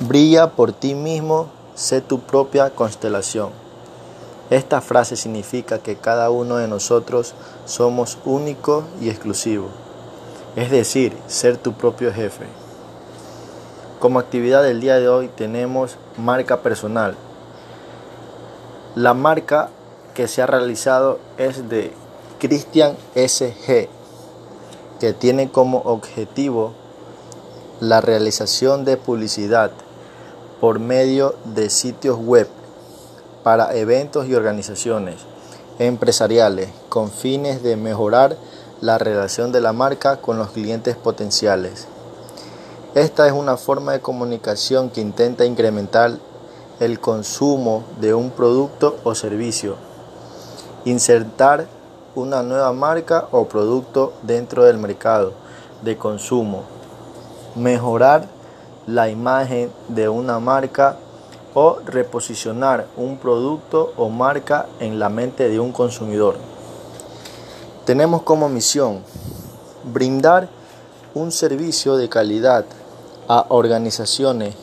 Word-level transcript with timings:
Brilla 0.00 0.50
por 0.50 0.72
ti 0.72 0.94
mismo, 0.94 1.48
sé 1.74 2.00
tu 2.00 2.20
propia 2.20 2.70
constelación. 2.70 3.50
Esta 4.50 4.80
frase 4.80 5.16
significa 5.16 5.78
que 5.78 5.96
cada 5.96 6.30
uno 6.30 6.56
de 6.56 6.68
nosotros 6.68 7.34
somos 7.64 8.18
único 8.24 8.84
y 9.00 9.08
exclusivo, 9.08 9.68
es 10.56 10.70
decir, 10.70 11.16
ser 11.26 11.56
tu 11.56 11.72
propio 11.72 12.12
jefe. 12.12 12.46
Como 14.00 14.18
actividad 14.18 14.62
del 14.62 14.80
día 14.80 14.98
de 14.98 15.08
hoy 15.08 15.28
tenemos 15.28 15.96
marca 16.18 16.62
personal. 16.62 17.14
La 18.96 19.14
marca 19.14 19.70
que 20.14 20.26
se 20.26 20.42
ha 20.42 20.46
realizado 20.46 21.20
es 21.38 21.68
de 21.68 21.92
Christian 22.40 22.96
SG, 23.14 23.88
que 24.98 25.12
tiene 25.12 25.50
como 25.50 25.78
objetivo 25.78 26.74
la 27.82 28.00
realización 28.00 28.84
de 28.84 28.96
publicidad 28.96 29.72
por 30.60 30.78
medio 30.78 31.34
de 31.44 31.68
sitios 31.68 32.16
web 32.16 32.46
para 33.42 33.74
eventos 33.74 34.28
y 34.28 34.36
organizaciones 34.36 35.16
empresariales 35.80 36.68
con 36.88 37.10
fines 37.10 37.64
de 37.64 37.74
mejorar 37.76 38.36
la 38.80 38.98
relación 38.98 39.50
de 39.50 39.60
la 39.60 39.72
marca 39.72 40.18
con 40.18 40.38
los 40.38 40.52
clientes 40.52 40.94
potenciales. 40.94 41.88
Esta 42.94 43.26
es 43.26 43.32
una 43.32 43.56
forma 43.56 43.90
de 43.90 44.00
comunicación 44.00 44.88
que 44.88 45.00
intenta 45.00 45.44
incrementar 45.44 46.18
el 46.78 47.00
consumo 47.00 47.82
de 48.00 48.14
un 48.14 48.30
producto 48.30 48.96
o 49.02 49.16
servicio, 49.16 49.74
insertar 50.84 51.66
una 52.14 52.44
nueva 52.44 52.72
marca 52.72 53.26
o 53.32 53.46
producto 53.46 54.12
dentro 54.22 54.62
del 54.62 54.78
mercado 54.78 55.32
de 55.82 55.96
consumo, 55.98 56.62
mejorar 57.54 58.26
la 58.86 59.08
imagen 59.08 59.70
de 59.88 60.08
una 60.08 60.40
marca 60.40 60.96
o 61.54 61.78
reposicionar 61.84 62.86
un 62.96 63.18
producto 63.18 63.92
o 63.96 64.08
marca 64.08 64.66
en 64.80 64.98
la 64.98 65.08
mente 65.08 65.48
de 65.48 65.60
un 65.60 65.72
consumidor. 65.72 66.36
Tenemos 67.84 68.22
como 68.22 68.48
misión 68.48 69.02
brindar 69.84 70.48
un 71.14 71.30
servicio 71.30 71.96
de 71.96 72.08
calidad 72.08 72.64
a 73.28 73.46
organizaciones 73.48 74.54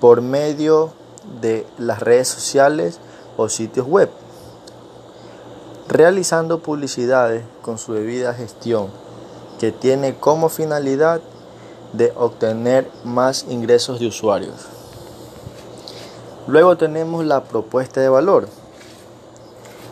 por 0.00 0.22
medio 0.22 0.92
de 1.40 1.66
las 1.78 2.00
redes 2.00 2.28
sociales 2.28 2.98
o 3.36 3.48
sitios 3.48 3.86
web, 3.86 4.10
realizando 5.88 6.60
publicidades 6.60 7.44
con 7.62 7.78
su 7.78 7.92
debida 7.92 8.32
gestión 8.32 8.88
que 9.58 9.72
tiene 9.72 10.16
como 10.16 10.48
finalidad 10.48 11.20
de 11.92 12.12
obtener 12.16 12.90
más 13.04 13.46
ingresos 13.48 13.98
de 14.00 14.06
usuarios. 14.06 14.66
Luego 16.46 16.76
tenemos 16.76 17.24
la 17.24 17.44
propuesta 17.44 18.00
de 18.00 18.08
valor, 18.08 18.48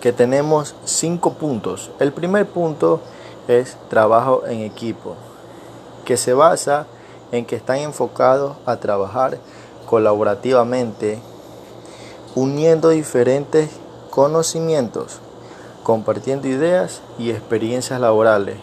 que 0.00 0.12
tenemos 0.12 0.74
cinco 0.84 1.34
puntos. 1.34 1.90
El 2.00 2.12
primer 2.12 2.46
punto 2.46 3.00
es 3.48 3.76
trabajo 3.88 4.46
en 4.46 4.62
equipo, 4.62 5.14
que 6.04 6.16
se 6.16 6.32
basa 6.32 6.86
en 7.32 7.44
que 7.44 7.56
están 7.56 7.78
enfocados 7.78 8.56
a 8.66 8.76
trabajar 8.76 9.38
colaborativamente, 9.86 11.20
uniendo 12.34 12.88
diferentes 12.88 13.70
conocimientos, 14.10 15.18
compartiendo 15.82 16.48
ideas 16.48 17.00
y 17.18 17.30
experiencias 17.30 18.00
laborales, 18.00 18.56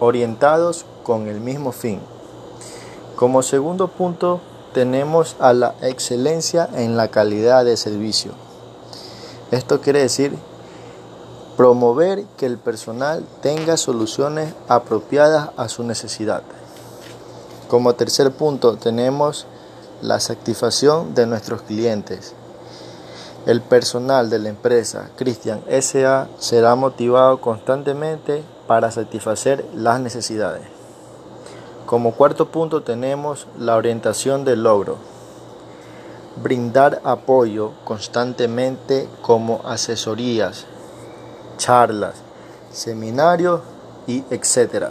orientados 0.00 0.84
con 1.02 1.28
el 1.28 1.40
mismo 1.40 1.72
fin. 1.72 2.00
Como 3.18 3.42
segundo 3.42 3.88
punto, 3.88 4.40
tenemos 4.72 5.34
a 5.40 5.52
la 5.52 5.74
excelencia 5.82 6.70
en 6.72 6.96
la 6.96 7.08
calidad 7.08 7.64
de 7.64 7.76
servicio. 7.76 8.30
Esto 9.50 9.80
quiere 9.80 10.02
decir 10.02 10.38
promover 11.56 12.26
que 12.36 12.46
el 12.46 12.58
personal 12.58 13.24
tenga 13.42 13.76
soluciones 13.76 14.54
apropiadas 14.68 15.50
a 15.56 15.68
su 15.68 15.82
necesidad. 15.82 16.44
Como 17.66 17.96
tercer 17.96 18.30
punto, 18.30 18.76
tenemos 18.76 19.48
la 20.00 20.20
satisfacción 20.20 21.16
de 21.16 21.26
nuestros 21.26 21.62
clientes. 21.62 22.34
El 23.46 23.62
personal 23.62 24.30
de 24.30 24.38
la 24.38 24.50
empresa 24.50 25.10
Christian 25.16 25.64
SA 25.82 26.28
será 26.38 26.76
motivado 26.76 27.40
constantemente 27.40 28.44
para 28.68 28.92
satisfacer 28.92 29.64
las 29.74 29.98
necesidades. 29.98 30.77
Como 31.88 32.12
cuarto 32.12 32.50
punto 32.50 32.82
tenemos 32.82 33.46
la 33.58 33.74
orientación 33.74 34.44
del 34.44 34.62
logro. 34.62 34.98
Brindar 36.36 37.00
apoyo 37.02 37.72
constantemente 37.84 39.08
como 39.22 39.62
asesorías, 39.64 40.66
charlas, 41.56 42.16
seminarios 42.70 43.62
y 44.06 44.22
etc. 44.28 44.88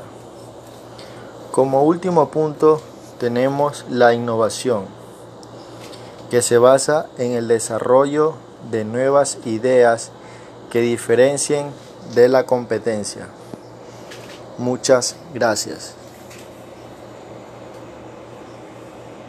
Como 1.51 1.83
último 1.83 2.29
punto 2.29 2.81
tenemos 3.19 3.85
la 3.91 4.15
innovación, 4.15 4.85
que 6.31 6.41
se 6.41 6.57
basa 6.57 7.05
en 7.19 7.33
el 7.33 7.47
desarrollo 7.47 8.33
de 8.71 8.85
nuevas 8.85 9.37
ideas 9.45 10.09
que 10.71 10.81
diferencien 10.81 11.69
de 12.15 12.27
la 12.27 12.47
competencia. 12.47 13.27
Muchas 14.57 15.15
gracias. 15.31 15.93